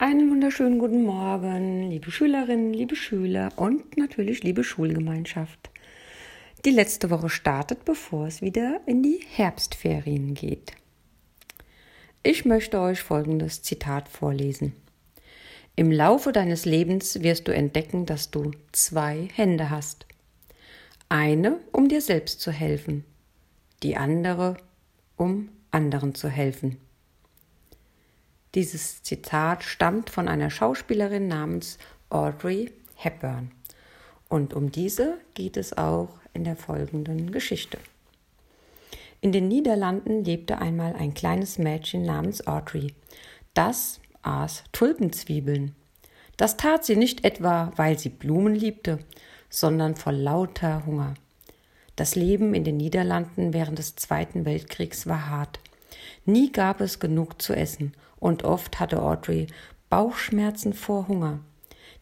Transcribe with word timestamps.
Einen 0.00 0.30
wunderschönen 0.30 0.78
guten 0.78 1.02
Morgen, 1.02 1.90
liebe 1.90 2.12
Schülerinnen, 2.12 2.72
liebe 2.72 2.94
Schüler 2.94 3.50
und 3.56 3.96
natürlich 3.96 4.44
liebe 4.44 4.62
Schulgemeinschaft. 4.62 5.70
Die 6.64 6.70
letzte 6.70 7.10
Woche 7.10 7.28
startet, 7.28 7.84
bevor 7.84 8.28
es 8.28 8.40
wieder 8.40 8.80
in 8.86 9.02
die 9.02 9.20
Herbstferien 9.28 10.34
geht. 10.34 10.74
Ich 12.22 12.44
möchte 12.44 12.78
euch 12.78 13.02
folgendes 13.02 13.62
Zitat 13.62 14.08
vorlesen. 14.08 14.72
Im 15.74 15.90
Laufe 15.90 16.30
deines 16.30 16.64
Lebens 16.64 17.24
wirst 17.24 17.48
du 17.48 17.52
entdecken, 17.52 18.06
dass 18.06 18.30
du 18.30 18.52
zwei 18.70 19.26
Hände 19.34 19.68
hast. 19.68 20.06
Eine, 21.08 21.58
um 21.72 21.88
dir 21.88 22.02
selbst 22.02 22.40
zu 22.40 22.52
helfen, 22.52 23.02
die 23.82 23.96
andere, 23.96 24.58
um 25.16 25.48
anderen 25.72 26.14
zu 26.14 26.28
helfen. 26.28 26.76
Dieses 28.54 29.02
Zitat 29.02 29.62
stammt 29.62 30.10
von 30.10 30.28
einer 30.28 30.50
Schauspielerin 30.50 31.28
namens 31.28 31.78
Audrey 32.10 32.72
Hepburn. 32.94 33.52
Und 34.28 34.54
um 34.54 34.72
diese 34.72 35.18
geht 35.34 35.56
es 35.56 35.76
auch 35.76 36.10
in 36.34 36.44
der 36.44 36.56
folgenden 36.56 37.32
Geschichte. 37.32 37.78
In 39.20 39.32
den 39.32 39.48
Niederlanden 39.48 40.24
lebte 40.24 40.58
einmal 40.58 40.94
ein 40.94 41.14
kleines 41.14 41.58
Mädchen 41.58 42.02
namens 42.02 42.46
Audrey. 42.46 42.94
Das 43.54 44.00
aß 44.22 44.64
Tulpenzwiebeln. 44.72 45.74
Das 46.36 46.56
tat 46.56 46.84
sie 46.84 46.96
nicht 46.96 47.24
etwa, 47.24 47.72
weil 47.76 47.98
sie 47.98 48.10
Blumen 48.10 48.54
liebte, 48.54 49.00
sondern 49.50 49.96
vor 49.96 50.12
lauter 50.12 50.86
Hunger. 50.86 51.14
Das 51.96 52.14
Leben 52.14 52.54
in 52.54 52.62
den 52.62 52.76
Niederlanden 52.76 53.52
während 53.52 53.78
des 53.78 53.96
Zweiten 53.96 54.44
Weltkriegs 54.44 55.08
war 55.08 55.28
hart. 55.28 55.58
Nie 56.24 56.52
gab 56.52 56.80
es 56.80 57.00
genug 57.00 57.40
zu 57.40 57.54
essen, 57.54 57.92
und 58.18 58.44
oft 58.44 58.80
hatte 58.80 59.02
Audrey 59.02 59.46
Bauchschmerzen 59.90 60.72
vor 60.72 61.08
Hunger. 61.08 61.40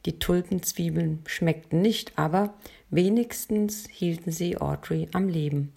Die 0.07 0.19
Tulpenzwiebeln 0.19 1.23
schmeckten 1.27 1.83
nicht, 1.83 2.13
aber 2.17 2.55
wenigstens 2.91 3.89
hielten 3.91 4.31
sie 4.31 4.57
Audrey 4.57 5.09
am 5.13 5.29
Leben. 5.29 5.73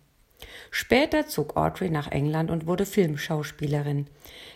Später 0.71 1.27
zog 1.27 1.57
Audrey 1.57 1.89
nach 1.89 2.11
England 2.11 2.51
und 2.51 2.67
wurde 2.67 2.85
Filmschauspielerin. 2.85 4.07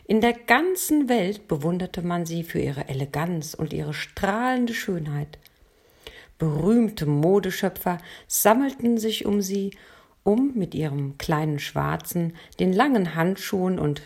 In 0.06 0.22
der 0.22 0.34
ganzen 0.34 1.10
Welt 1.10 1.48
bewunderte 1.48 2.02
man 2.02 2.26
sie 2.26 2.44
für 2.44 2.60
ihre 2.60 2.88
Eleganz 2.88 3.54
und 3.54 3.74
ihre 3.74 3.94
strahlende 3.94 4.74
Schönheit. 4.74 5.40
Berühmte 6.38 7.06
Modeschöpfer 7.06 7.98
sammelten 8.28 8.98
sich 8.98 9.26
um 9.26 9.42
sie 9.42 9.72
um 10.24 10.54
mit 10.56 10.74
ihrem 10.74 11.18
kleinen 11.18 11.60
Schwarzen, 11.60 12.34
den 12.60 12.74
langen 12.74 13.16
Handschuhen 13.16 13.80
und 13.80 14.02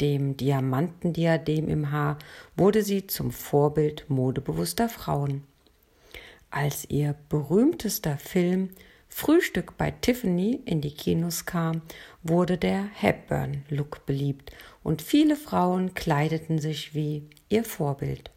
dem 0.00 0.36
Diamantendiadem 0.36 1.68
im 1.68 1.90
Haar 1.90 2.18
wurde 2.56 2.82
sie 2.82 3.06
zum 3.06 3.30
Vorbild 3.30 4.04
modebewusster 4.08 4.88
Frauen. 4.88 5.44
Als 6.50 6.88
ihr 6.90 7.14
berühmtester 7.28 8.18
Film 8.18 8.70
Frühstück 9.08 9.76
bei 9.78 9.92
Tiffany 9.92 10.60
in 10.64 10.80
die 10.80 10.92
Kinos 10.92 11.46
kam, 11.46 11.82
wurde 12.24 12.58
der 12.58 12.88
Hepburn-Look 12.94 14.06
beliebt 14.06 14.50
und 14.82 15.02
viele 15.02 15.36
Frauen 15.36 15.94
kleideten 15.94 16.58
sich 16.58 16.94
wie 16.94 17.28
ihr 17.48 17.64
Vorbild. 17.64 18.30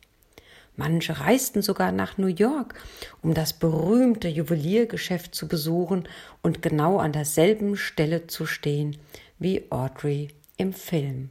Manche 0.77 1.19
reisten 1.19 1.63
sogar 1.63 1.91
nach 1.91 2.19
New 2.19 2.27
York, 2.27 2.75
um 3.23 3.33
das 3.33 3.51
berühmte 3.53 4.27
Juweliergeschäft 4.27 5.33
zu 5.33 5.47
besuchen 5.47 6.07
und 6.43 6.61
genau 6.61 6.99
an 6.99 7.11
derselben 7.11 7.75
Stelle 7.75 8.27
zu 8.27 8.45
stehen 8.45 8.95
wie 9.39 9.65
Audrey 9.71 10.29
im 10.55 10.73
Film. 10.73 11.29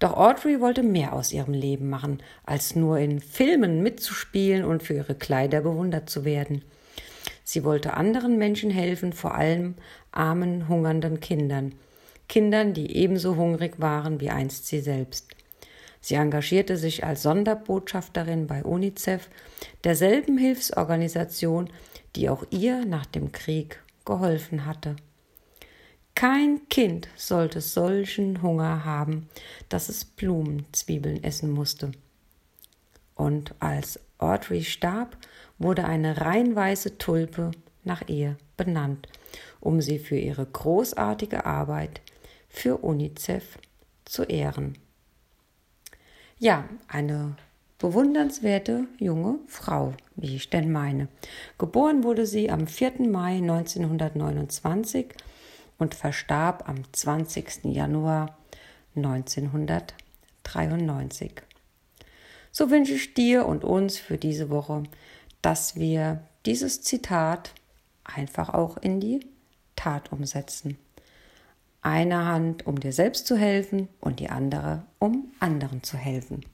Doch 0.00 0.14
Audrey 0.14 0.60
wollte 0.60 0.82
mehr 0.82 1.12
aus 1.12 1.32
ihrem 1.32 1.54
Leben 1.54 1.88
machen, 1.88 2.20
als 2.44 2.74
nur 2.74 2.98
in 2.98 3.20
Filmen 3.20 3.80
mitzuspielen 3.80 4.64
und 4.64 4.82
für 4.82 4.94
ihre 4.94 5.14
Kleider 5.14 5.60
bewundert 5.60 6.10
zu 6.10 6.24
werden. 6.24 6.64
Sie 7.44 7.62
wollte 7.62 7.94
anderen 7.94 8.38
Menschen 8.38 8.70
helfen, 8.70 9.12
vor 9.12 9.36
allem 9.36 9.76
armen, 10.10 10.66
hungernden 10.68 11.20
Kindern, 11.20 11.74
Kindern, 12.28 12.74
die 12.74 12.96
ebenso 12.96 13.36
hungrig 13.36 13.78
waren 13.78 14.20
wie 14.20 14.30
einst 14.30 14.66
sie 14.66 14.80
selbst. 14.80 15.28
Sie 16.00 16.14
engagierte 16.14 16.76
sich 16.76 17.04
als 17.04 17.22
Sonderbotschafterin 17.22 18.46
bei 18.46 18.64
UNICEF, 18.64 19.28
derselben 19.84 20.38
Hilfsorganisation, 20.38 21.70
die 22.16 22.28
auch 22.28 22.44
ihr 22.50 22.84
nach 22.86 23.06
dem 23.06 23.32
Krieg 23.32 23.82
geholfen 24.04 24.66
hatte. 24.66 24.96
Kein 26.14 26.68
Kind 26.68 27.08
sollte 27.16 27.60
solchen 27.60 28.42
Hunger 28.42 28.84
haben, 28.84 29.28
dass 29.68 29.88
es 29.88 30.04
Blumenzwiebeln 30.04 31.22
essen 31.22 31.50
musste. 31.50 31.92
Und 33.14 33.54
als 33.58 34.00
Audrey 34.18 34.62
starb, 34.64 35.16
wurde 35.58 35.84
eine 35.84 36.20
rein 36.20 36.56
weiße 36.56 36.98
Tulpe 36.98 37.50
nach 37.84 38.08
ihr 38.08 38.36
benannt, 38.56 39.08
um 39.60 39.80
sie 39.80 39.98
für 39.98 40.16
ihre 40.16 40.46
großartige 40.46 41.44
Arbeit 41.44 42.00
für 42.48 42.78
UNICEF 42.78 43.58
zu 44.04 44.24
ehren. 44.24 44.76
Ja, 46.42 46.66
eine 46.88 47.36
bewundernswerte 47.76 48.86
junge 48.98 49.40
Frau, 49.46 49.92
wie 50.16 50.36
ich 50.36 50.48
denn 50.48 50.72
meine. 50.72 51.08
Geboren 51.58 52.02
wurde 52.02 52.24
sie 52.24 52.50
am 52.50 52.66
4. 52.66 53.10
Mai 53.10 53.36
1929 53.36 55.08
und 55.76 55.94
verstarb 55.94 56.66
am 56.66 56.90
20. 56.90 57.64
Januar 57.64 58.38
1993. 58.96 61.42
So 62.50 62.70
wünsche 62.70 62.94
ich 62.94 63.12
dir 63.12 63.44
und 63.44 63.62
uns 63.62 63.98
für 63.98 64.16
diese 64.16 64.48
Woche, 64.48 64.84
dass 65.42 65.76
wir 65.76 66.22
dieses 66.46 66.80
Zitat 66.80 67.52
einfach 68.02 68.48
auch 68.48 68.78
in 68.78 68.98
die 68.98 69.26
Tat 69.76 70.10
umsetzen. 70.10 70.78
Eine 71.82 72.26
Hand, 72.26 72.66
um 72.66 72.78
dir 72.78 72.92
selbst 72.92 73.26
zu 73.26 73.36
helfen 73.36 73.88
und 74.00 74.20
die 74.20 74.28
andere, 74.28 74.84
um 74.98 75.32
anderen 75.40 75.82
zu 75.82 75.96
helfen. 75.96 76.44